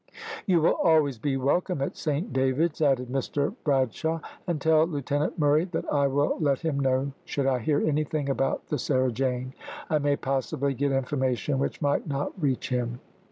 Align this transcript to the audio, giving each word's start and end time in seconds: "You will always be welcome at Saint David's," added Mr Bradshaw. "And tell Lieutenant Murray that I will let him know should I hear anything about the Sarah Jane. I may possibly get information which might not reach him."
"You 0.47 0.61
will 0.61 0.77
always 0.83 1.19
be 1.19 1.37
welcome 1.37 1.79
at 1.79 1.95
Saint 1.95 2.33
David's," 2.33 2.81
added 2.81 3.09
Mr 3.09 3.53
Bradshaw. 3.63 4.19
"And 4.47 4.59
tell 4.59 4.87
Lieutenant 4.87 5.37
Murray 5.37 5.65
that 5.65 5.85
I 5.93 6.07
will 6.07 6.39
let 6.39 6.61
him 6.61 6.79
know 6.79 7.11
should 7.23 7.45
I 7.45 7.59
hear 7.59 7.85
anything 7.87 8.27
about 8.27 8.67
the 8.69 8.79
Sarah 8.79 9.11
Jane. 9.11 9.53
I 9.91 9.99
may 9.99 10.15
possibly 10.15 10.73
get 10.73 10.91
information 10.91 11.59
which 11.59 11.83
might 11.83 12.07
not 12.07 12.31
reach 12.41 12.69
him." 12.69 12.99